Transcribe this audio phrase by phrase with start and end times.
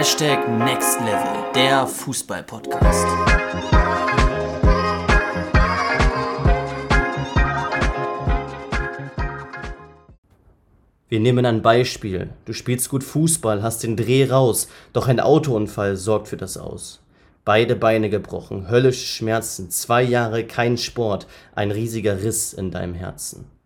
[0.00, 3.06] Hashtag Next Level, der Fußball-Podcast.
[11.10, 12.30] Wir nehmen ein Beispiel.
[12.46, 17.02] Du spielst gut Fußball, hast den Dreh raus, doch ein Autounfall sorgt für das aus.
[17.44, 23.59] Beide Beine gebrochen, höllische Schmerzen, zwei Jahre kein Sport, ein riesiger Riss in deinem Herzen.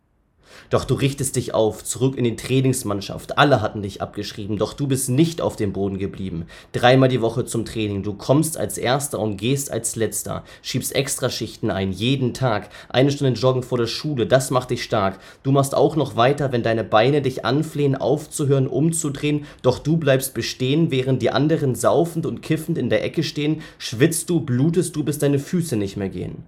[0.70, 3.38] Doch du richtest dich auf, zurück in die Trainingsmannschaft.
[3.38, 6.46] Alle hatten dich abgeschrieben, doch du bist nicht auf dem Boden geblieben.
[6.72, 8.02] Dreimal die Woche zum Training.
[8.02, 10.44] Du kommst als Erster und gehst als Letzter.
[10.62, 12.70] Schiebst Extraschichten ein, jeden Tag.
[12.88, 15.18] Eine Stunde joggen vor der Schule, das macht dich stark.
[15.42, 19.44] Du machst auch noch weiter, wenn deine Beine dich anflehen, aufzuhören, umzudrehen.
[19.62, 23.62] Doch du bleibst bestehen, während die anderen saufend und kiffend in der Ecke stehen.
[23.78, 26.44] Schwitzt du, blutest du, bis deine Füße nicht mehr gehen.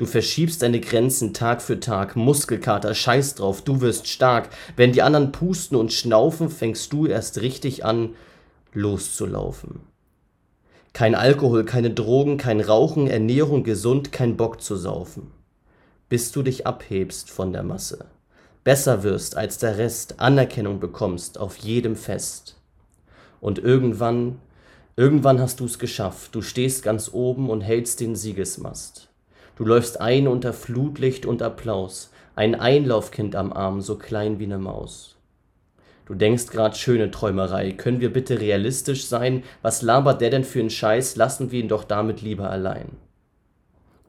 [0.00, 4.48] Du verschiebst deine Grenzen Tag für Tag, Muskelkater, scheiß drauf, du wirst stark.
[4.74, 8.14] Wenn die anderen pusten und schnaufen, fängst du erst richtig an,
[8.72, 9.80] loszulaufen.
[10.94, 15.32] Kein Alkohol, keine Drogen, kein Rauchen, Ernährung gesund, kein Bock zu saufen.
[16.08, 18.06] Bis du dich abhebst von der Masse.
[18.64, 22.56] Besser wirst als der Rest, Anerkennung bekommst auf jedem Fest.
[23.38, 24.38] Und irgendwann,
[24.96, 29.09] irgendwann hast du's geschafft, du stehst ganz oben und hältst den Siegesmast.
[29.60, 34.56] Du läufst ein unter Flutlicht und Applaus, ein Einlaufkind am Arm, so klein wie ne
[34.56, 35.18] Maus.
[36.06, 39.42] Du denkst grad schöne Träumerei, können wir bitte realistisch sein?
[39.60, 41.16] Was labert der denn für n Scheiß?
[41.16, 42.96] Lassen wir ihn doch damit lieber allein.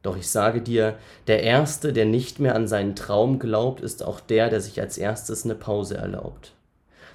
[0.04, 4.22] Doch ich sage dir, der Erste, der nicht mehr an seinen Traum glaubt, ist auch
[4.22, 6.54] der, der sich als erstes ne Pause erlaubt.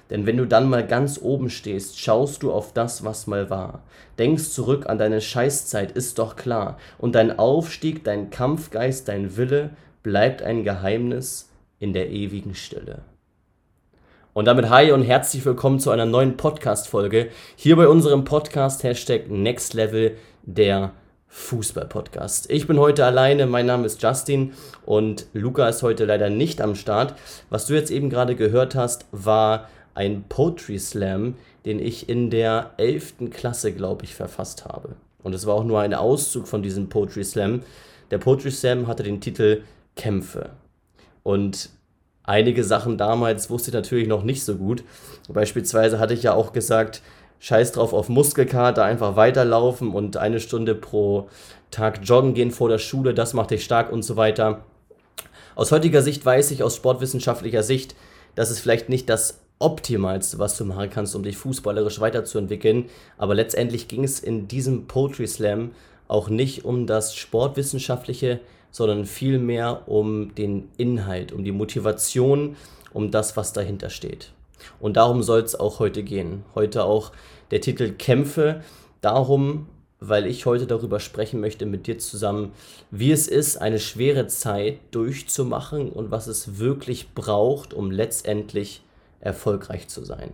[0.09, 3.83] Denn wenn du dann mal ganz oben stehst, schaust du auf das, was mal war.
[4.17, 6.77] Denkst zurück an deine Scheißzeit, ist doch klar.
[6.97, 9.71] Und dein Aufstieg, dein Kampfgeist, dein Wille
[10.03, 11.49] bleibt ein Geheimnis
[11.79, 13.01] in der ewigen Stille.
[14.33, 19.29] Und damit hi und herzlich willkommen zu einer neuen Podcast-Folge hier bei unserem Podcast Hashtag
[19.29, 20.91] Next Level der
[21.27, 22.49] Fußball-Podcast.
[22.49, 24.53] Ich bin heute alleine, mein Name ist Justin
[24.85, 27.15] und Luca ist heute leider nicht am Start.
[27.49, 31.33] Was du jetzt eben gerade gehört hast, war ein Poetry Slam,
[31.65, 33.31] den ich in der 11.
[33.31, 34.95] Klasse, glaube ich, verfasst habe.
[35.23, 37.63] Und es war auch nur ein Auszug von diesem Poetry Slam.
[38.11, 39.63] Der Poetry Slam hatte den Titel
[39.95, 40.51] Kämpfe.
[41.23, 41.71] Und
[42.23, 44.83] einige Sachen damals wusste ich natürlich noch nicht so gut.
[45.29, 47.01] Beispielsweise hatte ich ja auch gesagt,
[47.39, 51.27] scheiß drauf auf Muskelkater, einfach weiterlaufen und eine Stunde pro
[51.71, 54.63] Tag joggen gehen vor der Schule, das macht dich stark und so weiter.
[55.55, 57.95] Aus heutiger Sicht weiß ich, aus sportwissenschaftlicher Sicht,
[58.35, 62.85] dass es vielleicht nicht das Optimalste, was du machen kannst, um dich fußballerisch weiterzuentwickeln.
[63.17, 65.71] Aber letztendlich ging es in diesem Poetry Slam
[66.07, 68.39] auch nicht um das Sportwissenschaftliche,
[68.71, 72.55] sondern vielmehr um den Inhalt, um die Motivation,
[72.93, 74.31] um das, was dahinter steht.
[74.79, 76.43] Und darum soll es auch heute gehen.
[76.55, 77.11] Heute auch
[77.51, 78.61] der Titel Kämpfe.
[79.01, 79.67] Darum,
[79.99, 82.51] weil ich heute darüber sprechen möchte mit dir zusammen,
[82.91, 88.81] wie es ist, eine schwere Zeit durchzumachen und was es wirklich braucht, um letztendlich
[89.19, 90.31] erfolgreich zu sein.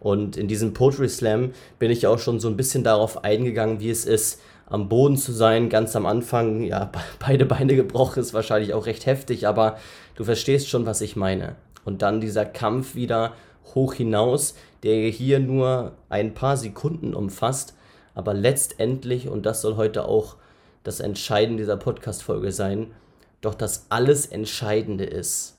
[0.00, 3.90] Und in diesem Poetry Slam bin ich auch schon so ein bisschen darauf eingegangen, wie
[3.90, 8.74] es ist, am Boden zu sein, ganz am Anfang, ja, beide Beine gebrochen ist wahrscheinlich
[8.74, 9.78] auch recht heftig, aber
[10.14, 11.56] du verstehst schon, was ich meine.
[11.84, 13.32] Und dann dieser Kampf wieder
[13.74, 17.74] hoch hinaus, der hier nur ein paar Sekunden umfasst,
[18.14, 20.36] aber letztendlich, und das soll heute auch
[20.84, 22.88] das Entscheidende dieser Podcast-Folge sein,
[23.40, 25.57] doch das alles Entscheidende ist,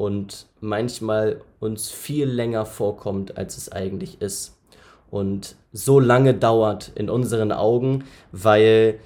[0.00, 4.56] und manchmal uns viel länger vorkommt, als es eigentlich ist.
[5.10, 8.98] Und so lange dauert in unseren Augen, weil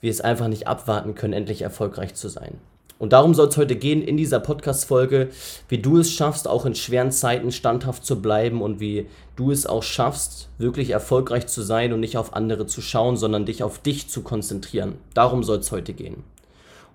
[0.00, 2.58] wir es einfach nicht abwarten können, endlich erfolgreich zu sein.
[3.00, 5.30] Und darum soll es heute gehen in dieser Podcast-Folge,
[5.68, 9.66] wie du es schaffst, auch in schweren Zeiten standhaft zu bleiben und wie du es
[9.66, 13.80] auch schaffst, wirklich erfolgreich zu sein und nicht auf andere zu schauen, sondern dich auf
[13.80, 14.98] dich zu konzentrieren.
[15.14, 16.22] Darum soll es heute gehen.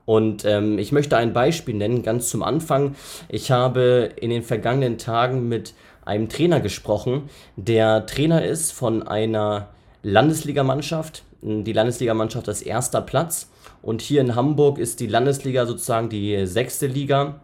[0.06, 2.96] Und ähm, ich möchte ein Beispiel nennen, ganz zum Anfang.
[3.30, 9.70] Ich habe in den vergangenen Tagen mit einem Trainer gesprochen, der Trainer ist von einer
[10.04, 11.24] Landesligamannschaft.
[11.42, 13.50] Die Landesligamannschaft ist erster Platz.
[13.82, 17.42] Und hier in Hamburg ist die Landesliga sozusagen die sechste Liga.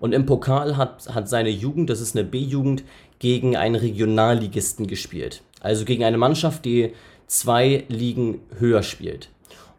[0.00, 2.84] Und im Pokal hat, hat seine Jugend, das ist eine B-Jugend,
[3.18, 5.42] gegen einen Regionalligisten gespielt.
[5.60, 6.92] Also gegen eine Mannschaft, die
[7.26, 9.30] zwei Ligen höher spielt.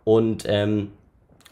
[0.03, 0.91] Und ähm,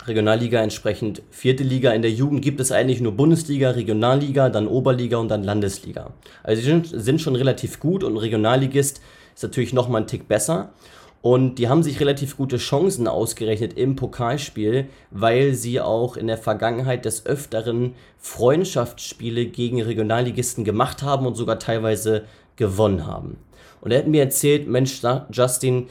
[0.05, 1.91] Regionalliga entsprechend vierte Liga.
[1.91, 6.11] In der Jugend gibt es eigentlich nur Bundesliga, Regionalliga, dann Oberliga und dann Landesliga.
[6.43, 9.01] Also sie sind, schon relativ gut und Regionalligist
[9.33, 10.73] ist natürlich nochmal ein Tick besser.
[11.21, 16.37] Und die haben sich relativ gute Chancen ausgerechnet im Pokalspiel, weil sie auch in der
[16.37, 22.25] Vergangenheit des Öfteren Freundschaftsspiele gegen Regionalligisten gemacht haben und sogar teilweise
[22.57, 23.37] gewonnen haben.
[23.79, 25.01] Und er hat mir erzählt, Mensch,
[25.31, 25.87] Justin,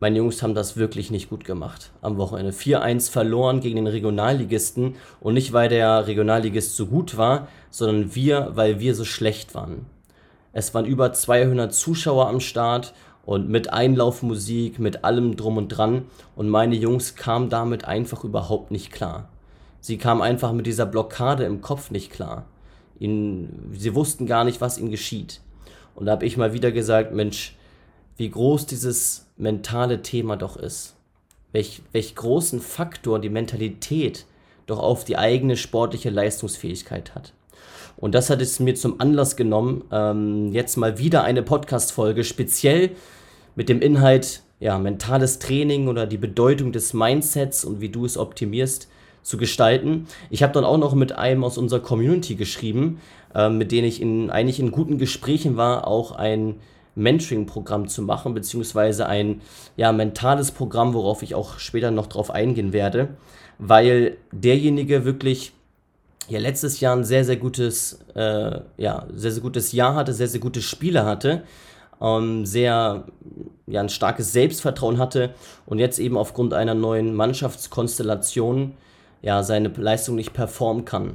[0.00, 2.52] meine Jungs haben das wirklich nicht gut gemacht am Wochenende.
[2.52, 8.52] 4-1 verloren gegen den Regionalligisten und nicht, weil der Regionalligist so gut war, sondern wir,
[8.54, 9.86] weil wir so schlecht waren.
[10.52, 16.06] Es waren über 200 Zuschauer am Start und mit Einlaufmusik, mit allem drum und dran.
[16.34, 19.28] Und meine Jungs kamen damit einfach überhaupt nicht klar.
[19.80, 22.46] Sie kamen einfach mit dieser Blockade im Kopf nicht klar.
[22.98, 25.40] Ihnen, sie wussten gar nicht, was ihnen geschieht.
[25.94, 27.54] Und da habe ich mal wieder gesagt, Mensch,
[28.18, 30.96] wie groß dieses mentale Thema doch ist.
[31.52, 34.26] Welch, welch großen Faktor die Mentalität
[34.66, 37.32] doch auf die eigene sportliche Leistungsfähigkeit hat.
[37.96, 42.90] Und das hat es mir zum Anlass genommen, ähm, jetzt mal wieder eine Podcast-Folge speziell
[43.56, 48.18] mit dem Inhalt ja, mentales Training oder die Bedeutung des Mindsets und wie du es
[48.18, 48.88] optimierst
[49.22, 50.06] zu gestalten.
[50.30, 53.00] Ich habe dann auch noch mit einem aus unserer Community geschrieben,
[53.34, 56.56] äh, mit dem ich in, eigentlich in guten Gesprächen war, auch ein
[56.98, 59.40] Mentoring-Programm zu machen, beziehungsweise ein
[59.76, 63.08] ja, mentales Programm, worauf ich auch später noch drauf eingehen werde,
[63.58, 65.52] weil derjenige wirklich
[66.28, 70.28] ja letztes Jahr ein sehr, sehr gutes, äh, ja, sehr, sehr gutes Jahr hatte, sehr,
[70.28, 71.42] sehr gute Spiele hatte
[72.00, 73.04] ähm, sehr
[73.66, 75.34] ja, ein starkes Selbstvertrauen hatte
[75.66, 78.74] und jetzt eben aufgrund einer neuen Mannschaftskonstellation
[79.22, 81.14] ja seine Leistung nicht performen kann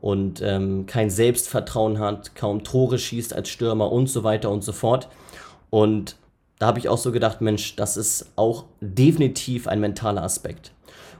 [0.00, 4.72] und ähm, kein Selbstvertrauen hat, kaum Tore schießt als Stürmer und so weiter und so
[4.72, 5.08] fort.
[5.74, 6.14] Und
[6.60, 10.70] da habe ich auch so gedacht, Mensch, das ist auch definitiv ein mentaler Aspekt.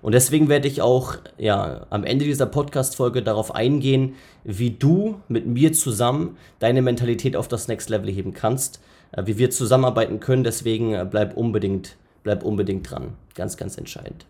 [0.00, 4.14] Und deswegen werde ich auch ja, am Ende dieser Podcast-Folge darauf eingehen,
[4.44, 8.78] wie du mit mir zusammen deine Mentalität auf das Next Level heben kannst
[9.10, 10.44] äh, wie wir zusammenarbeiten können.
[10.44, 13.14] Deswegen äh, bleib unbedingt, bleib unbedingt dran.
[13.34, 14.24] Ganz, ganz entscheidend.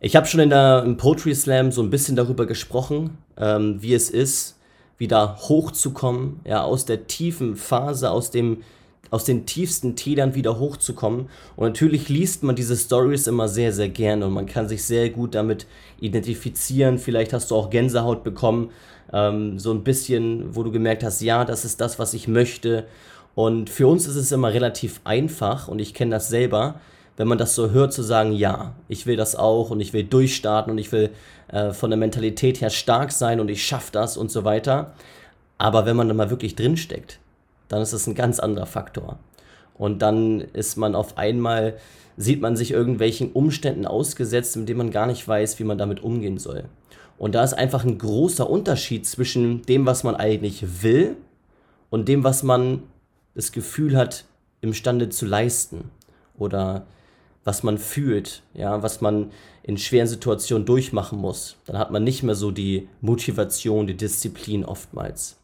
[0.00, 3.92] Ich habe schon in der, im Poetry Slam so ein bisschen darüber gesprochen, ähm, wie
[3.92, 4.55] es ist,
[4.98, 8.62] wieder hochzukommen, ja, aus der tiefen Phase, aus dem
[9.10, 11.28] aus den tiefsten Tälern wieder hochzukommen.
[11.54, 15.10] Und natürlich liest man diese Stories immer sehr, sehr gerne und man kann sich sehr
[15.10, 15.66] gut damit
[16.00, 16.98] identifizieren.
[16.98, 18.70] Vielleicht hast du auch Gänsehaut bekommen,
[19.12, 22.86] ähm, so ein bisschen, wo du gemerkt hast, ja, das ist das, was ich möchte.
[23.34, 26.80] Und für uns ist es immer relativ einfach und ich kenne das selber,
[27.16, 30.04] wenn man das so hört, zu sagen, ja, ich will das auch und ich will
[30.04, 31.10] durchstarten und ich will
[31.48, 34.94] äh, von der Mentalität her stark sein und ich schaffe das und so weiter.
[35.58, 37.18] Aber wenn man dann mal wirklich drinsteckt,
[37.68, 39.18] dann ist das ein ganz anderer Faktor.
[39.74, 41.76] Und dann ist man auf einmal,
[42.16, 46.02] sieht man sich irgendwelchen Umständen ausgesetzt, mit denen man gar nicht weiß, wie man damit
[46.02, 46.64] umgehen soll.
[47.18, 51.16] Und da ist einfach ein großer Unterschied zwischen dem, was man eigentlich will
[51.90, 52.82] und dem, was man
[53.34, 54.24] das Gefühl hat,
[54.60, 55.90] imstande zu leisten
[56.36, 56.86] oder
[57.46, 59.30] was man fühlt, ja, was man
[59.62, 61.56] in schweren Situationen durchmachen muss.
[61.64, 65.38] Dann hat man nicht mehr so die Motivation, die Disziplin oftmals.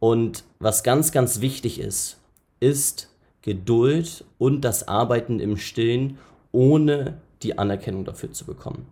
[0.00, 2.18] Und was ganz, ganz wichtig ist,
[2.60, 3.08] ist
[3.40, 6.18] Geduld und das Arbeiten im Stillen,
[6.52, 8.86] ohne die Anerkennung dafür zu bekommen.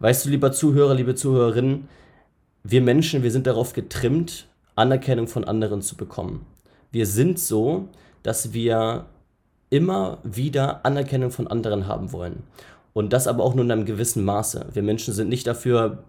[0.00, 1.88] Weißt du, lieber Zuhörer, liebe Zuhörerinnen,
[2.64, 6.46] wir Menschen, wir sind darauf getrimmt, Anerkennung von anderen zu bekommen.
[6.90, 7.90] Wir sind so,
[8.22, 9.04] dass wir
[9.70, 12.42] immer wieder Anerkennung von anderen haben wollen.
[12.92, 14.66] Und das aber auch nur in einem gewissen Maße.
[14.72, 16.04] Wir Menschen sind nicht dafür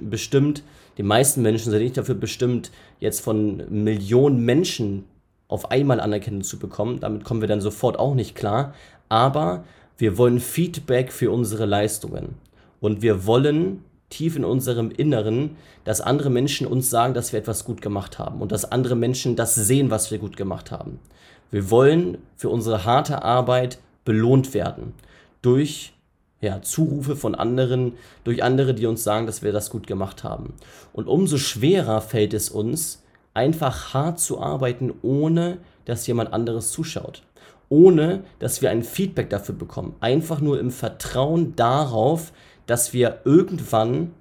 [0.00, 0.62] bestimmt,
[0.96, 2.70] die meisten Menschen sind nicht dafür bestimmt,
[3.00, 5.04] jetzt von Millionen Menschen
[5.48, 7.00] auf einmal Anerkennung zu bekommen.
[7.00, 8.74] Damit kommen wir dann sofort auch nicht klar.
[9.08, 9.64] Aber
[9.98, 12.36] wir wollen Feedback für unsere Leistungen.
[12.80, 17.64] Und wir wollen tief in unserem Inneren, dass andere Menschen uns sagen, dass wir etwas
[17.64, 21.00] gut gemacht haben und dass andere Menschen das sehen, was wir gut gemacht haben.
[21.50, 24.94] Wir wollen für unsere harte Arbeit belohnt werden
[25.42, 25.92] durch
[26.40, 27.92] ja, Zurufe von anderen,
[28.24, 30.54] durch andere, die uns sagen, dass wir das gut gemacht haben.
[30.92, 33.02] Und umso schwerer fällt es uns,
[33.34, 37.22] einfach hart zu arbeiten, ohne dass jemand anderes zuschaut.
[37.68, 39.94] Ohne dass wir ein Feedback dafür bekommen.
[40.00, 42.32] Einfach nur im Vertrauen darauf,
[42.66, 44.12] dass wir irgendwann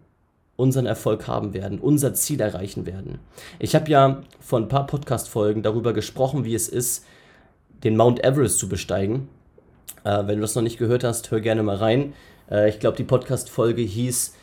[0.56, 3.20] unseren Erfolg haben werden, unser Ziel erreichen werden.
[3.60, 7.06] Ich habe ja vor ein paar Podcast-Folgen darüber gesprochen, wie es ist,
[7.84, 9.30] den Mount Everest zu besteigen.
[10.04, 12.14] Äh, wenn du das noch nicht gehört hast, hör gerne mal rein.
[12.50, 14.36] Äh, ich glaube, die Podcast-Folge hieß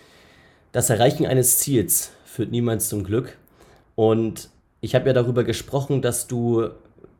[0.72, 3.36] Das Erreichen eines Ziels führt niemals zum Glück.
[3.94, 4.50] Und
[4.80, 6.68] ich habe ja darüber gesprochen, dass du,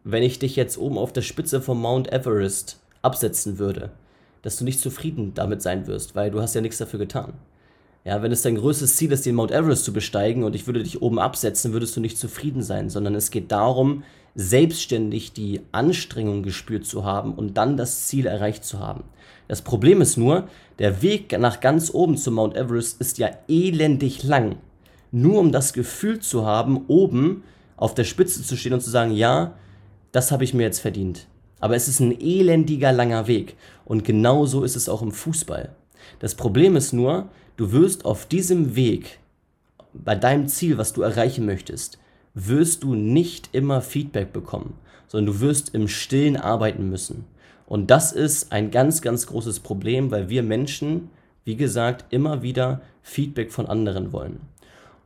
[0.04, 3.90] wenn ich dich jetzt oben auf der Spitze vom Mount Everest absetzen würde,
[4.42, 7.32] dass du nicht zufrieden damit sein wirst, weil du hast ja nichts dafür getan.
[8.04, 10.82] Ja, wenn es dein größtes Ziel ist, den Mount Everest zu besteigen und ich würde
[10.82, 14.04] dich oben absetzen, würdest du nicht zufrieden sein, sondern es geht darum,
[14.37, 19.05] selbstständig die Anstrengung gespürt zu haben und dann das Ziel erreicht zu haben.
[19.49, 24.23] Das Problem ist nur, der Weg nach ganz oben zum Mount Everest ist ja elendig
[24.23, 24.57] lang.
[25.11, 27.45] Nur um das Gefühl zu haben, oben
[27.78, 29.55] auf der Spitze zu stehen und zu sagen, ja,
[30.12, 31.26] das habe ich mir jetzt verdient.
[31.61, 33.57] Aber es ist ein elendiger langer Weg.
[33.87, 35.75] Und genauso ist es auch im Fußball.
[36.19, 39.19] Das Problem ist nur, du wirst auf diesem Weg,
[39.95, 41.99] bei deinem Ziel, was du erreichen möchtest,
[42.37, 44.75] wirst du nicht immer Feedback bekommen,
[45.09, 47.25] sondern du wirst im Stillen arbeiten müssen.
[47.66, 51.09] Und das ist ein ganz, ganz großes Problem, weil wir Menschen,
[51.45, 54.40] wie gesagt, immer wieder Feedback von anderen wollen.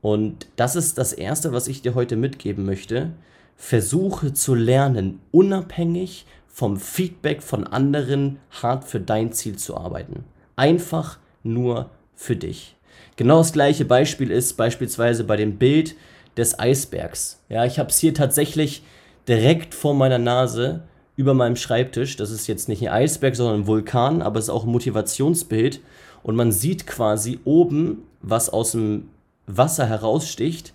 [0.03, 3.13] Und das ist das Erste, was ich dir heute mitgeben möchte.
[3.57, 10.25] Versuche zu lernen, unabhängig vom Feedback von anderen hart für dein Ziel zu arbeiten.
[10.57, 12.77] Einfach nur für dich.
[13.17, 15.95] Genau das gleiche Beispiel ist beispielsweise bei dem Bild
[16.37, 17.41] des Eisbergs.
[17.49, 18.83] Ja, ich habe es hier tatsächlich
[19.29, 20.83] direkt vor meiner Nase
[21.17, 22.17] über meinem Schreibtisch.
[22.17, 25.81] Das ist jetzt nicht ein Eisberg, sondern ein Vulkan, aber es ist auch ein Motivationsbild.
[26.23, 29.09] Und man sieht quasi oben, was aus dem
[29.47, 30.73] Wasser heraussticht,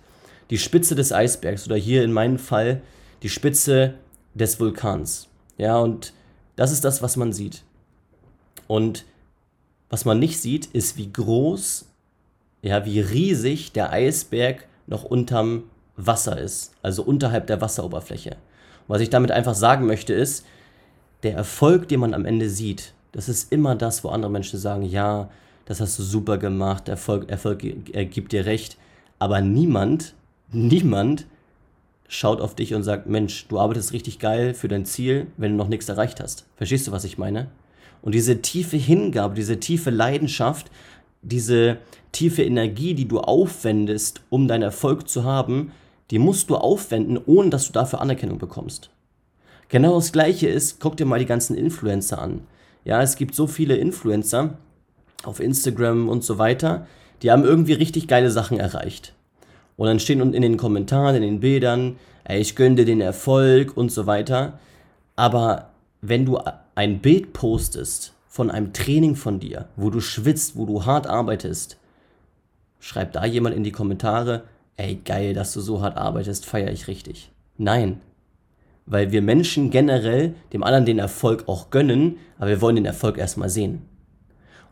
[0.50, 2.82] die Spitze des Eisbergs oder hier in meinem Fall
[3.22, 3.94] die Spitze
[4.34, 5.28] des Vulkans.
[5.58, 6.12] Ja, und
[6.56, 7.62] das ist das, was man sieht.
[8.66, 9.04] Und
[9.88, 11.86] was man nicht sieht, ist, wie groß,
[12.62, 15.64] ja, wie riesig der Eisberg noch unterm
[15.96, 18.30] Wasser ist, also unterhalb der Wasseroberfläche.
[18.30, 20.44] Und was ich damit einfach sagen möchte, ist,
[21.22, 24.82] der Erfolg, den man am Ende sieht, das ist immer das, wo andere Menschen sagen,
[24.82, 25.30] ja,
[25.64, 28.76] das hast du super gemacht, Erfolg, Erfolg äh, gibt dir recht.
[29.18, 30.14] Aber niemand,
[30.52, 31.26] niemand
[32.08, 35.56] schaut auf dich und sagt, Mensch, du arbeitest richtig geil für dein Ziel, wenn du
[35.56, 36.46] noch nichts erreicht hast.
[36.56, 37.48] Verstehst du, was ich meine?
[38.02, 40.70] Und diese tiefe Hingabe, diese tiefe Leidenschaft,
[41.28, 41.78] diese
[42.12, 45.72] tiefe Energie, die du aufwendest, um deinen Erfolg zu haben,
[46.10, 48.90] die musst du aufwenden, ohne dass du dafür Anerkennung bekommst.
[49.68, 52.42] Genau das gleiche ist, guck dir mal die ganzen Influencer an.
[52.84, 54.58] Ja, es gibt so viele Influencer
[55.24, 56.86] auf Instagram und so weiter,
[57.22, 59.14] die haben irgendwie richtig geile Sachen erreicht.
[59.76, 63.76] Und dann stehen in den Kommentaren, in den Bildern, ey, ich gönne dir den Erfolg
[63.76, 64.58] und so weiter.
[65.16, 66.38] Aber wenn du
[66.74, 71.78] ein Bild postest von einem Training von dir, wo du schwitzt, wo du hart arbeitest,
[72.80, 74.42] schreib da jemand in die Kommentare,
[74.76, 77.32] ey, geil, dass du so hart arbeitest, feiere ich richtig.
[77.56, 78.02] Nein.
[78.84, 83.16] Weil wir Menschen generell dem anderen den Erfolg auch gönnen, aber wir wollen den Erfolg
[83.16, 83.88] erstmal sehen.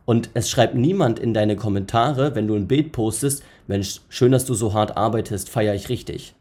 [0.05, 4.45] Und es schreibt niemand in deine Kommentare, wenn du ein Bild postest, Mensch, schön, dass
[4.45, 6.35] du so hart arbeitest, feiere ich richtig.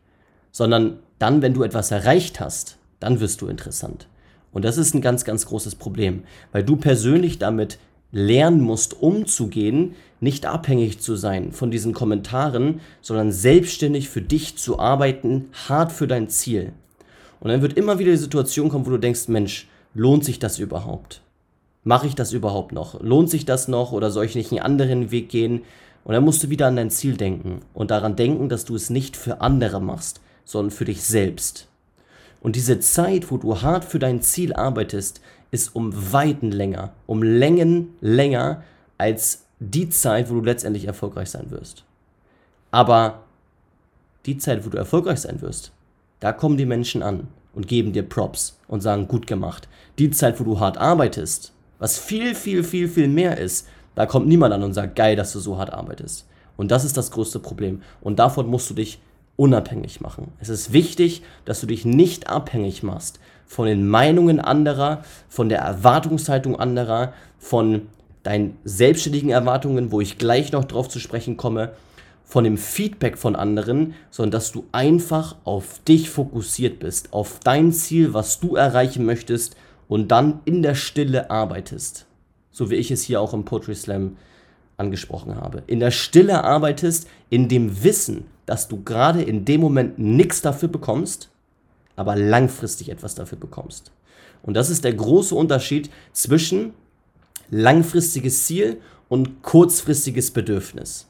[0.52, 4.08] Sondern dann, wenn du etwas erreicht hast, dann wirst du interessant.
[4.54, 7.80] Und das ist ein ganz, ganz großes Problem, weil du persönlich damit
[8.12, 14.80] lernen musst, umzugehen, nicht abhängig zu sein von diesen Kommentaren, sondern selbstständig für dich zu
[14.80, 16.74] arbeiten, hart für dein Ziel.
[17.40, 20.60] Und dann wird immer wieder die Situation kommen, wo du denkst, Mensch, lohnt sich das
[20.60, 21.22] überhaupt?
[21.84, 23.02] Mache ich das überhaupt noch?
[23.02, 25.64] Lohnt sich das noch oder soll ich nicht einen anderen Weg gehen?
[26.06, 28.90] Und dann musst du wieder an dein Ziel denken und daran denken, dass du es
[28.90, 31.68] nicht für andere machst, sondern für dich selbst.
[32.44, 37.24] Und diese Zeit, wo du hart für dein Ziel arbeitest, ist um Weiten länger, um
[37.24, 38.64] Längen länger
[38.98, 41.86] als die Zeit, wo du letztendlich erfolgreich sein wirst.
[42.70, 43.24] Aber
[44.26, 45.72] die Zeit, wo du erfolgreich sein wirst,
[46.20, 49.70] da kommen die Menschen an und geben dir Props und sagen, gut gemacht.
[49.98, 54.28] Die Zeit, wo du hart arbeitest, was viel, viel, viel, viel mehr ist, da kommt
[54.28, 56.26] niemand an und sagt, geil, dass du so hart arbeitest.
[56.58, 57.82] Und das ist das größte Problem.
[58.02, 59.00] Und davon musst du dich
[59.36, 60.32] unabhängig machen.
[60.40, 65.60] Es ist wichtig, dass du dich nicht abhängig machst von den Meinungen anderer, von der
[65.60, 67.88] Erwartungshaltung anderer, von
[68.24, 71.74] deinen selbstständigen Erwartungen, wo ich gleich noch drauf zu sprechen komme,
[72.24, 77.74] von dem Feedback von anderen, sondern dass du einfach auf dich fokussiert bist, auf dein
[77.74, 79.56] Ziel, was du erreichen möchtest
[79.88, 82.06] und dann in der Stille arbeitest.
[82.50, 84.18] So wie ich es hier auch im Poetry Slam
[84.78, 85.64] angesprochen habe.
[85.68, 90.70] In der Stille arbeitest, in dem Wissen, dass du gerade in dem Moment nichts dafür
[90.70, 91.30] bekommst,
[91.96, 93.92] aber langfristig etwas dafür bekommst.
[94.42, 96.74] Und das ist der große Unterschied zwischen
[97.50, 101.08] langfristiges Ziel und kurzfristiges Bedürfnis.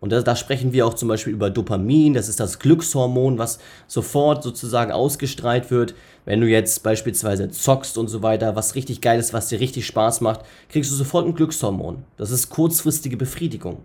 [0.00, 3.58] Und da, da, sprechen wir auch zum Beispiel über Dopamin, das ist das Glückshormon, was
[3.86, 5.94] sofort sozusagen ausgestrahlt wird.
[6.26, 9.86] Wenn du jetzt beispielsweise zockst und so weiter, was richtig geil ist, was dir richtig
[9.86, 12.04] Spaß macht, kriegst du sofort ein Glückshormon.
[12.18, 13.78] Das ist kurzfristige Befriedigung.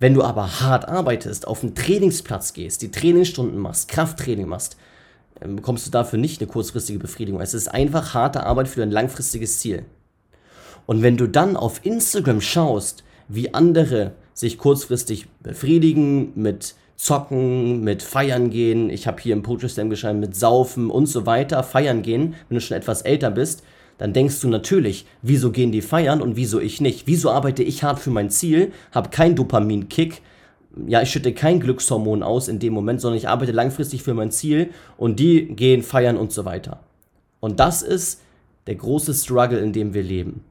[0.00, 4.78] Wenn du aber hart arbeitest, auf den Trainingsplatz gehst, die Trainingsstunden machst, Krafttraining machst,
[5.38, 7.42] bekommst du dafür nicht eine kurzfristige Befriedigung.
[7.42, 9.84] Es ist einfach harte Arbeit für ein langfristiges Ziel.
[10.86, 18.02] Und wenn du dann auf Instagram schaust, wie andere sich kurzfristig befriedigen mit Zocken, mit
[18.02, 22.00] Feiern gehen, ich habe hier im Poetry Slam geschrieben, mit Saufen und so weiter, Feiern
[22.00, 23.62] gehen, wenn du schon etwas älter bist,
[24.00, 27.06] dann denkst du natürlich, wieso gehen die feiern und wieso ich nicht?
[27.06, 30.22] Wieso arbeite ich hart für mein Ziel, habe keinen Dopaminkick,
[30.86, 34.30] ja, ich schütte kein Glückshormon aus in dem Moment, sondern ich arbeite langfristig für mein
[34.30, 36.80] Ziel und die gehen feiern und so weiter.
[37.40, 38.22] Und das ist
[38.66, 40.44] der große Struggle, in dem wir leben.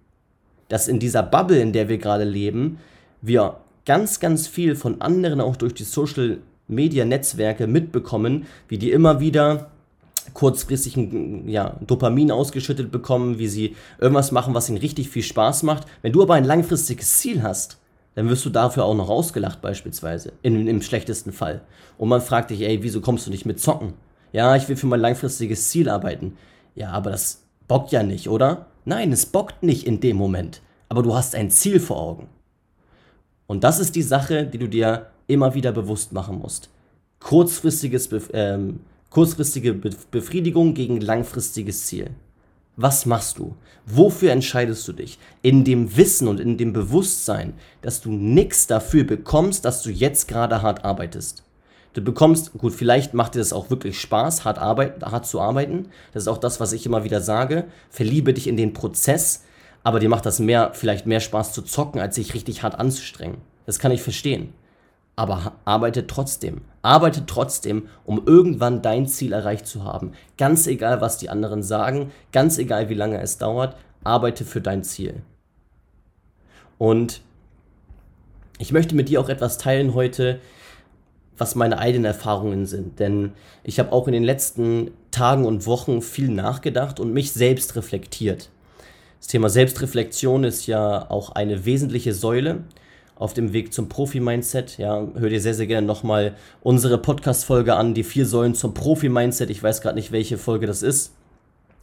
[0.68, 2.78] Dass in dieser Bubble, in der wir gerade leben,
[3.24, 6.38] wir ganz, ganz viel von anderen auch durch die Social
[6.68, 9.72] Media Netzwerke mitbekommen, wie die immer wieder
[10.34, 15.64] kurzfristig ein ja, Dopamin ausgeschüttet bekommen, wie sie irgendwas machen, was ihnen richtig viel Spaß
[15.64, 15.88] macht.
[16.02, 17.78] Wenn du aber ein langfristiges Ziel hast,
[18.16, 21.62] dann wirst du dafür auch noch ausgelacht beispielsweise, in, im schlechtesten Fall.
[21.98, 23.94] Und man fragt dich, ey, wieso kommst du nicht mit Zocken?
[24.32, 26.38] Ja, ich will für mein langfristiges Ziel arbeiten.
[26.76, 28.68] Ja, aber das bockt ja nicht, oder?
[28.86, 30.62] Nein, es bockt nicht in dem Moment.
[30.88, 32.28] Aber du hast ein Ziel vor Augen.
[33.48, 36.70] Und das ist die Sache, die du dir immer wieder bewusst machen musst.
[37.20, 42.12] Kurzfristiges, ähm, kurzfristige Befriedigung gegen langfristiges Ziel.
[42.76, 43.56] Was machst du?
[43.86, 45.20] Wofür entscheidest du dich?
[45.42, 50.28] In dem Wissen und in dem Bewusstsein, dass du nichts dafür bekommst, dass du jetzt
[50.28, 51.44] gerade hart arbeitest.
[51.94, 55.88] Du bekommst, gut, vielleicht macht dir das auch wirklich Spaß, hart, arbeit, hart zu arbeiten.
[56.14, 57.66] Das ist auch das, was ich immer wieder sage.
[57.90, 59.44] Verliebe dich in den Prozess,
[59.84, 63.40] aber dir macht das mehr, vielleicht mehr Spaß zu zocken, als sich richtig hart anzustrengen.
[63.66, 64.54] Das kann ich verstehen.
[65.20, 66.62] Aber arbeite trotzdem.
[66.82, 70.14] Arbeite trotzdem, um irgendwann dein Ziel erreicht zu haben.
[70.38, 74.82] Ganz egal, was die anderen sagen, ganz egal, wie lange es dauert, arbeite für dein
[74.82, 75.22] Ziel.
[76.78, 77.20] Und
[78.60, 80.40] ich möchte mit dir auch etwas teilen heute,
[81.38, 83.02] was meine eigenen Erfahrungen sind.
[83.02, 83.34] Denn
[83.66, 88.48] ich habe auch in den letzten Tagen und Wochen viel nachgedacht und mich selbst reflektiert.
[89.20, 92.64] Das Thema Selbstreflexion ist ja auch eine wesentliche Säule
[93.20, 94.78] auf dem Weg zum Profi-Mindset.
[94.78, 99.50] Ja, hör dir sehr, sehr gerne nochmal unsere Podcast-Folge an, die vier Säulen zum Profi-Mindset.
[99.50, 101.14] Ich weiß gerade nicht, welche Folge das ist.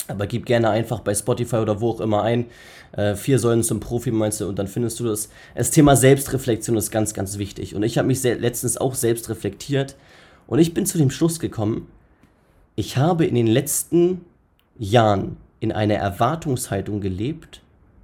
[0.09, 2.47] Aber gib gerne einfach bei Spotify oder wo auch immer ein,
[2.93, 5.28] äh, vier Säulen zum Profi-Mindset und dann findest du das.
[5.55, 7.75] Das Thema Selbstreflexion ist ganz, ganz wichtig.
[7.75, 9.95] Und ich habe mich letztens auch selbst reflektiert
[10.47, 11.88] und ich bin zu dem Schluss gekommen,
[12.76, 14.25] ich habe in den letzten
[14.78, 17.63] Jahren in einer Erwartungshaltung gelebt,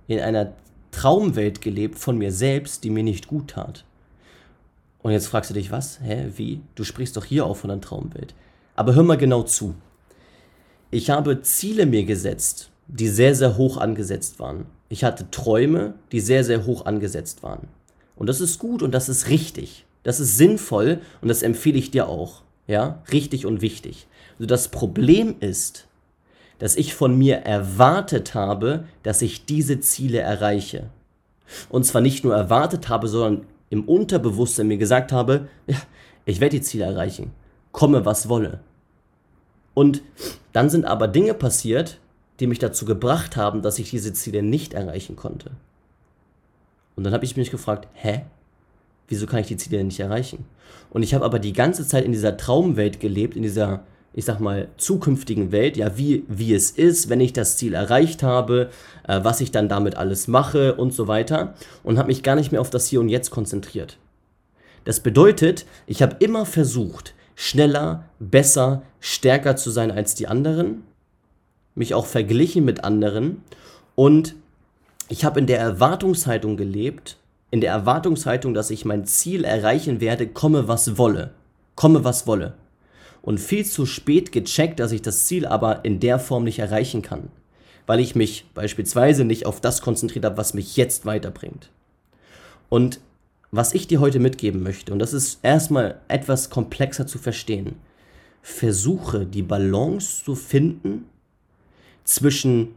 [0.08, 0.52] in einer
[0.92, 3.84] Traumwelt gelebt von mir selbst, die mir nicht gut tat.
[5.02, 6.00] Und jetzt fragst du dich, was?
[6.00, 6.28] Hä?
[6.36, 6.60] Wie?
[6.76, 8.34] Du sprichst doch hier auch von einer Traumwelt.
[8.76, 9.74] Aber hör mal genau zu.
[10.90, 14.66] Ich habe Ziele mir gesetzt, die sehr, sehr hoch angesetzt waren.
[14.88, 17.68] Ich hatte Träume, die sehr, sehr hoch angesetzt waren.
[18.14, 19.86] Und das ist gut und das ist richtig.
[20.02, 22.42] Das ist sinnvoll und das empfehle ich dir auch.
[22.66, 24.06] Ja, richtig und wichtig.
[24.34, 25.88] Also das Problem ist,
[26.58, 30.90] dass ich von mir erwartet habe, dass ich diese Ziele erreiche.
[31.68, 35.76] Und zwar nicht nur erwartet habe, sondern im Unterbewusstsein mir gesagt habe, ja,
[36.24, 37.32] ich werde die Ziele erreichen,
[37.72, 38.60] komme was wolle.
[39.74, 40.02] Und
[40.52, 41.98] dann sind aber Dinge passiert,
[42.40, 45.52] die mich dazu gebracht haben, dass ich diese Ziele nicht erreichen konnte.
[46.96, 48.22] Und dann habe ich mich gefragt, hä?
[49.08, 50.44] Wieso kann ich die Ziele nicht erreichen?
[50.90, 53.82] Und ich habe aber die ganze Zeit in dieser Traumwelt gelebt, in dieser
[54.14, 58.22] ich sag mal, zukünftigen Welt, ja, wie, wie es ist, wenn ich das Ziel erreicht
[58.22, 58.70] habe,
[59.08, 62.52] äh, was ich dann damit alles mache und so weiter und habe mich gar nicht
[62.52, 63.98] mehr auf das Hier und Jetzt konzentriert.
[64.84, 70.82] Das bedeutet, ich habe immer versucht, schneller, besser, stärker zu sein als die anderen,
[71.74, 73.42] mich auch verglichen mit anderen
[73.94, 74.34] und
[75.08, 77.16] ich habe in der Erwartungshaltung gelebt,
[77.50, 81.32] in der Erwartungshaltung, dass ich mein Ziel erreichen werde, komme was wolle.
[81.74, 82.54] Komme was wolle
[83.22, 87.02] und viel zu spät gecheckt, dass ich das Ziel aber in der Form nicht erreichen
[87.02, 87.28] kann,
[87.86, 91.70] weil ich mich beispielsweise nicht auf das konzentriert habe, was mich jetzt weiterbringt.
[92.68, 93.00] Und
[93.52, 97.76] was ich dir heute mitgeben möchte, und das ist erstmal etwas komplexer zu verstehen,
[98.42, 101.04] versuche die Balance zu finden
[102.02, 102.74] zwischen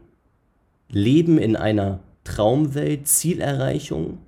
[0.88, 4.18] Leben in einer Traumwelt, Zielerreichung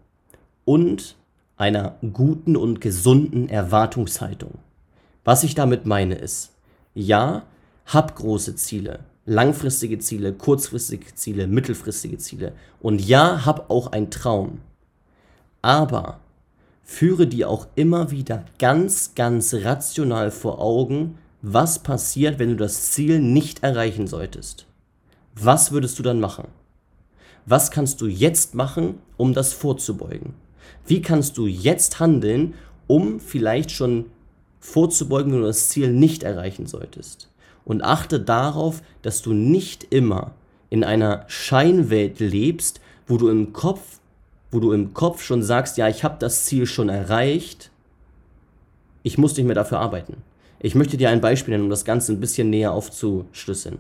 [0.64, 1.16] und
[1.57, 4.59] einer guten und gesunden Erwartungshaltung.
[5.28, 6.52] Was ich damit meine ist,
[6.94, 7.42] ja,
[7.84, 12.54] hab große Ziele, langfristige Ziele, kurzfristige Ziele, mittelfristige Ziele.
[12.80, 14.62] Und ja, hab auch einen Traum.
[15.60, 16.20] Aber
[16.82, 22.92] führe dir auch immer wieder ganz, ganz rational vor Augen, was passiert, wenn du das
[22.92, 24.64] Ziel nicht erreichen solltest.
[25.34, 26.48] Was würdest du dann machen?
[27.44, 30.32] Was kannst du jetzt machen, um das vorzubeugen?
[30.86, 32.54] Wie kannst du jetzt handeln,
[32.86, 34.06] um vielleicht schon
[34.61, 37.31] vorzubeugen, wenn du das Ziel nicht erreichen solltest.
[37.64, 40.33] Und achte darauf, dass du nicht immer
[40.71, 44.01] in einer Scheinwelt lebst, wo du im Kopf,
[44.51, 47.71] wo du im Kopf schon sagst, ja, ich habe das Ziel schon erreicht,
[49.03, 50.23] Ich muss nicht mehr dafür arbeiten.
[50.61, 53.79] Ich möchte dir ein Beispiel nennen, um das Ganze ein bisschen näher aufzuschlüsseln.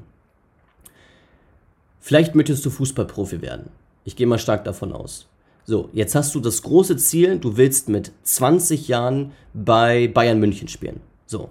[2.00, 3.68] Vielleicht möchtest du Fußballprofi werden.
[4.04, 5.26] Ich gehe mal stark davon aus.
[5.68, 10.66] So, jetzt hast du das große Ziel, du willst mit 20 Jahren bei Bayern München
[10.66, 11.02] spielen.
[11.26, 11.50] So,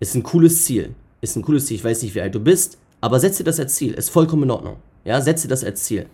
[0.00, 0.96] ist ein cooles Ziel.
[1.20, 1.76] Ist ein cooles Ziel.
[1.76, 3.94] Ich weiß nicht, wie alt du bist, aber setze das als Ziel.
[3.94, 4.78] Ist vollkommen in Ordnung.
[5.04, 6.06] Ja, setze das als Ziel.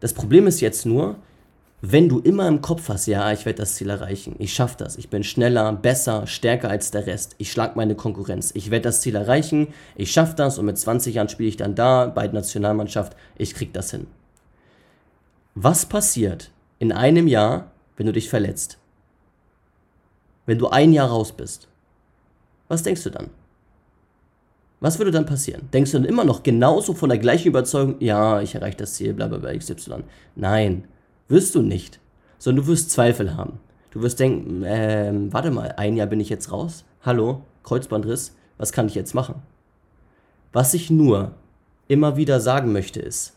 [0.00, 1.16] Das Problem ist jetzt nur,
[1.82, 4.96] wenn du immer im Kopf hast, ja, ich werde das Ziel erreichen, ich schaffe das,
[4.96, 9.02] ich bin schneller, besser, stärker als der Rest, ich schlage meine Konkurrenz, ich werde das
[9.02, 12.34] Ziel erreichen, ich schaffe das und mit 20 Jahren spiele ich dann da bei der
[12.34, 14.06] Nationalmannschaft, ich krieg das hin.
[15.60, 18.78] Was passiert in einem Jahr, wenn du dich verletzt?
[20.46, 21.66] Wenn du ein Jahr raus bist?
[22.68, 23.30] Was denkst du dann?
[24.78, 25.68] Was würde dann passieren?
[25.72, 29.14] Denkst du dann immer noch genauso von der gleichen Überzeugung, ja, ich erreiche das Ziel,
[29.14, 30.04] bla bla bla, XY?
[30.36, 30.84] Nein,
[31.26, 31.98] wirst du nicht,
[32.38, 33.58] sondern du wirst Zweifel haben.
[33.90, 36.84] Du wirst denken, ähm, warte mal, ein Jahr bin ich jetzt raus.
[37.02, 39.42] Hallo, Kreuzbandriss, was kann ich jetzt machen?
[40.52, 41.32] Was ich nur
[41.88, 43.34] immer wieder sagen möchte ist,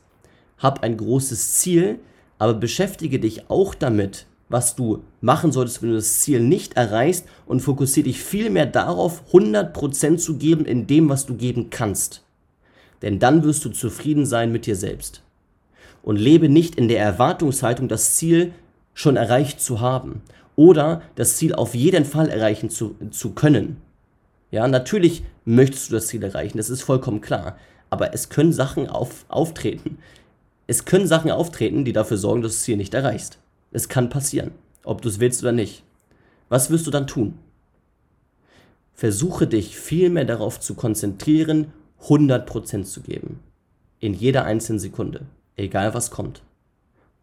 [0.60, 1.99] hab ein großes Ziel,
[2.41, 7.27] aber beschäftige dich auch damit, was du machen solltest, wenn du das Ziel nicht erreichst
[7.45, 12.23] und fokussiere dich viel mehr darauf, 100% zu geben in dem, was du geben kannst.
[13.04, 15.21] Denn dann wirst du zufrieden sein mit dir selbst
[16.01, 18.54] und lebe nicht in der Erwartungshaltung, das Ziel
[18.95, 20.23] schon erreicht zu haben
[20.56, 23.77] oder das Ziel auf jeden Fall erreichen zu, zu können.
[24.49, 27.56] Ja, natürlich möchtest du das Ziel erreichen, das ist vollkommen klar.
[27.91, 29.99] Aber es können Sachen auf, auftreten.
[30.71, 33.39] Es können Sachen auftreten, die dafür sorgen, dass du das Ziel nicht erreichst.
[33.73, 34.51] Es kann passieren,
[34.86, 35.84] ob du es willst oder nicht.
[36.47, 37.38] Was wirst du dann tun?
[38.93, 43.41] Versuche dich viel mehr darauf zu konzentrieren, 100% zu geben.
[43.99, 45.25] In jeder einzelnen Sekunde
[45.57, 46.41] egal was kommt.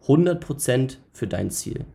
[0.06, 1.86] 100% für dein Ziel.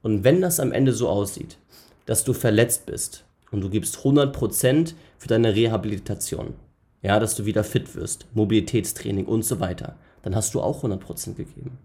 [0.00, 1.58] Und wenn das am Ende so aussieht,
[2.06, 6.54] dass du verletzt bist und du gibst 100% für deine Rehabilitation,
[7.02, 11.34] ja, dass du wieder fit wirst, Mobilitätstraining und so weiter, dann hast du auch 100%
[11.34, 11.78] gegeben.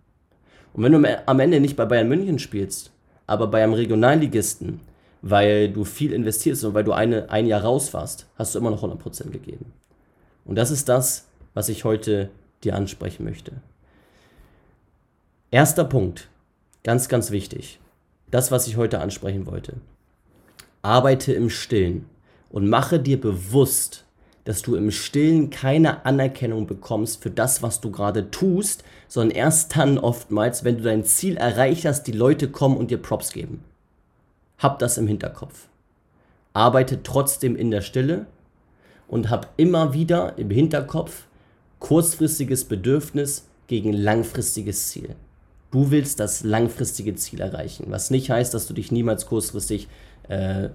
[0.74, 2.92] Und wenn du am Ende nicht bei Bayern München spielst,
[3.28, 4.80] aber bei einem Regionalligisten,
[5.22, 8.72] weil du viel investierst und weil du eine, ein Jahr raus warst, hast du immer
[8.72, 9.74] noch 100% gegeben.
[10.46, 12.30] Und das ist das, was ich heute
[12.64, 13.52] dir ansprechen möchte.
[15.52, 16.30] Erster Punkt,
[16.84, 17.80] ganz, ganz wichtig.
[18.32, 19.74] Das, was ich heute ansprechen wollte.
[20.82, 22.06] Arbeite im Stillen
[22.50, 24.06] und mache dir bewusst,
[24.46, 29.76] dass du im Stillen keine Anerkennung bekommst für das, was du gerade tust, sondern erst
[29.76, 33.64] dann oftmals, wenn du dein Ziel erreicht hast, die Leute kommen und dir Props geben.
[34.58, 35.68] Hab das im Hinterkopf.
[36.54, 38.26] Arbeite trotzdem in der Stille
[39.08, 41.26] und hab immer wieder im Hinterkopf
[41.80, 45.16] kurzfristiges Bedürfnis gegen langfristiges Ziel.
[45.72, 49.88] Du willst das langfristige Ziel erreichen, was nicht heißt, dass du dich niemals kurzfristig
[50.30, 50.70] äh,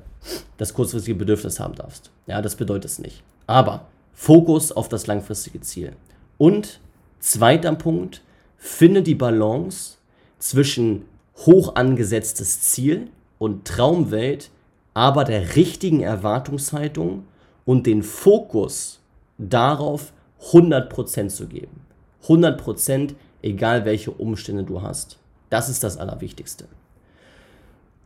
[0.56, 2.10] das kurzfristige Bedürfnis haben darfst.
[2.26, 3.22] Ja, das bedeutet es nicht.
[3.46, 5.92] Aber Fokus auf das langfristige Ziel.
[6.38, 6.80] Und
[7.20, 8.22] zweiter Punkt,
[8.56, 9.96] finde die Balance
[10.38, 11.06] zwischen
[11.46, 14.50] hoch angesetztes Ziel und Traumwelt,
[14.94, 17.24] aber der richtigen Erwartungshaltung
[17.64, 19.00] und den Fokus
[19.38, 20.12] darauf
[20.52, 21.80] 100% zu geben.
[22.26, 23.14] 100%
[23.44, 25.18] egal welche Umstände du hast.
[25.50, 26.66] Das ist das Allerwichtigste.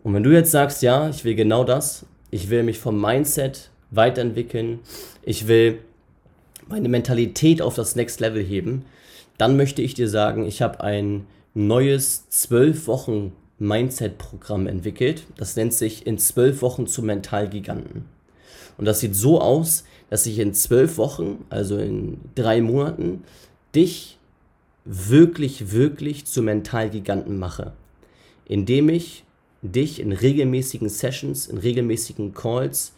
[0.02, 3.70] Und wenn du jetzt sagst, ja, ich will genau das, ich will mich vom Mindset
[3.90, 4.80] weiterentwickeln,
[5.22, 5.78] ich will
[6.68, 8.84] meine Mentalität auf das Next Level heben,
[9.38, 15.24] dann möchte ich dir sagen, ich habe ein neues 12 Wochen Mindset-Programm entwickelt.
[15.36, 18.04] Das nennt sich in 12 Wochen zum Mentalgiganten.
[18.76, 23.24] Und das sieht so aus, dass ich in 12 Wochen, also in drei Monaten,
[23.74, 24.18] dich
[24.84, 27.72] wirklich, wirklich zu Mentalgiganten mache,
[28.46, 29.24] indem ich
[29.62, 32.92] dich in regelmäßigen Sessions, in regelmäßigen Calls,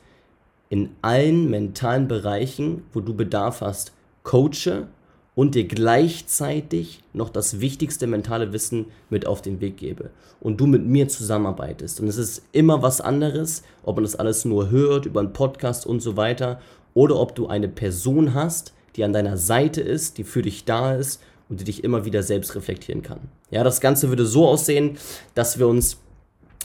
[0.69, 3.93] in allen mentalen Bereichen, wo du Bedarf hast,
[4.23, 4.87] coache
[5.35, 10.67] und dir gleichzeitig noch das wichtigste mentale Wissen mit auf den Weg gebe und du
[10.67, 12.01] mit mir zusammenarbeitest.
[12.01, 15.87] Und es ist immer was anderes, ob man das alles nur hört über einen Podcast
[15.87, 16.61] und so weiter
[16.95, 20.95] oder ob du eine Person hast, die an deiner Seite ist, die für dich da
[20.95, 23.21] ist und die dich immer wieder selbst reflektieren kann.
[23.51, 24.99] Ja, das Ganze würde so aussehen,
[25.35, 25.99] dass wir uns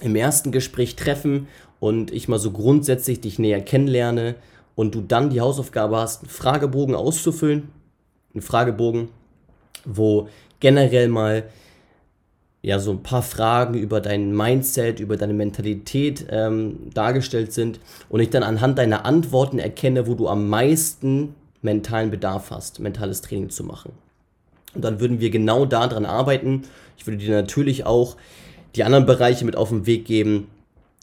[0.02, 1.48] im ersten Gespräch treffen
[1.80, 4.36] und ich mal so grundsätzlich dich näher kennenlerne
[4.76, 7.70] und du dann die Hausaufgabe hast, einen Fragebogen auszufüllen.
[8.34, 9.10] Einen Fragebogen,
[9.86, 10.28] wo
[10.60, 11.44] generell mal
[12.62, 17.80] ja so ein paar Fragen über dein Mindset, über deine Mentalität ähm, dargestellt sind
[18.10, 23.22] und ich dann anhand deiner Antworten erkenne, wo du am meisten mentalen Bedarf hast, mentales
[23.22, 23.92] Training zu machen.
[24.74, 26.64] Und dann würden wir genau daran arbeiten.
[26.98, 28.18] Ich würde dir natürlich auch
[28.76, 30.48] die anderen Bereiche mit auf den Weg geben,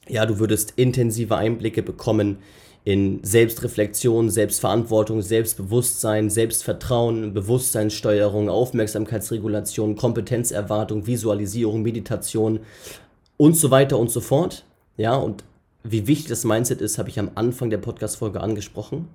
[0.08, 2.38] Ja, du würdest intensive Einblicke bekommen
[2.84, 12.60] in Selbstreflexion, Selbstverantwortung, Selbstbewusstsein, Selbstvertrauen, Bewusstseinssteuerung, Aufmerksamkeitsregulation, Kompetenzerwartung, Visualisierung, Meditation
[13.36, 14.64] und so weiter und so fort.
[14.96, 15.44] Ja, und
[15.84, 19.08] wie wichtig das Mindset ist, habe ich am Anfang der Podcast-Folge angesprochen.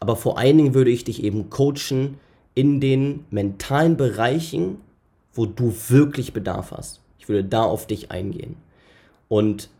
[0.00, 2.18] Aber vor allen Dingen würde ich dich eben coachen
[2.54, 4.78] in den mentalen Bereichen,
[5.34, 7.03] wo du wirklich Bedarf hast.
[7.24, 8.56] Ich würde da auf dich eingehen
[9.28, 9.70] und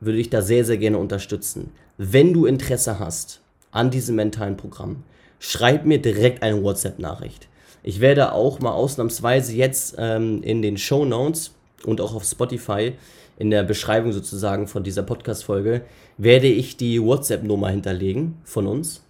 [0.00, 1.70] würde dich da sehr, sehr gerne unterstützen.
[1.96, 5.04] Wenn du Interesse hast an diesem mentalen Programm,
[5.38, 7.46] schreib mir direkt eine WhatsApp-Nachricht.
[7.84, 11.52] Ich werde auch mal ausnahmsweise jetzt ähm, in den Show Notes
[11.84, 12.94] und auch auf Spotify
[13.38, 15.82] in der Beschreibung sozusagen von dieser Podcast-Folge
[16.16, 19.04] werde ich die WhatsApp-Nummer hinterlegen von uns.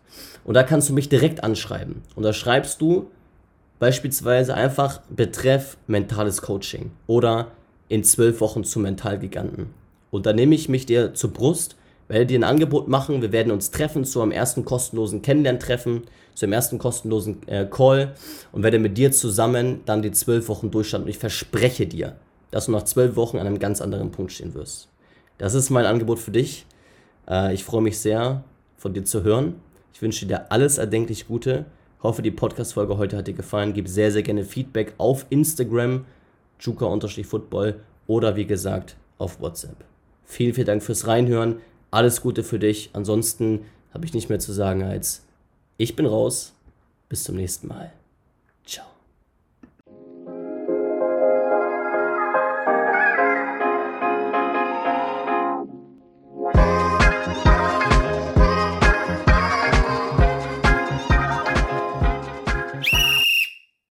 [0.45, 2.03] Und da kannst du mich direkt anschreiben.
[2.15, 3.11] Und da schreibst du
[3.79, 7.53] beispielsweise einfach Betreff mentales Coaching oder
[7.89, 9.67] in zwölf Wochen zum Mentalgiganten.
[10.11, 11.77] Und dann nehme ich mich dir zur Brust,
[12.09, 13.21] werde dir ein Angebot machen.
[13.23, 16.03] Wir werden uns treffen zu einem ersten kostenlosen Kennenlerntreffen,
[16.35, 18.15] zu einem ersten kostenlosen äh, Call
[18.53, 21.05] und werde mit dir zusammen dann die zwölf Wochen durchstarten.
[21.05, 22.17] Und ich verspreche dir,
[22.51, 24.89] dass du nach zwölf Wochen an einem ganz anderen Punkt stehen wirst.
[25.37, 26.65] Das ist mein Angebot für dich.
[27.29, 28.45] Äh, ich freue mich sehr,
[28.77, 29.57] von dir zu hören.
[29.93, 31.67] Ich wünsche dir alles erdenklich Gute.
[32.03, 33.73] Hoffe, die Podcast-Folge heute hat dir gefallen.
[33.73, 36.05] Gib sehr, sehr gerne Feedback auf Instagram,
[36.61, 39.85] juka-football oder wie gesagt auf WhatsApp.
[40.25, 41.61] Vielen, vielen Dank fürs Reinhören.
[41.91, 42.91] Alles Gute für dich.
[42.93, 45.25] Ansonsten habe ich nicht mehr zu sagen als
[45.77, 46.55] ich bin raus.
[47.09, 47.93] Bis zum nächsten Mal.